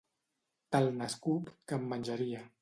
[0.75, 2.43] Tal n'escup que en menjaria.